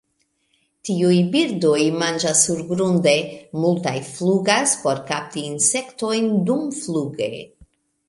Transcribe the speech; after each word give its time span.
Tiuj 0.87 1.19
birdoj 1.35 1.81
manĝas 2.05 2.41
surgrunde, 2.49 3.15
multaj 3.67 3.95
flugas 4.11 4.77
por 4.87 5.05
kapti 5.13 5.47
insektojn 5.55 6.31
dumfluge. 6.51 7.33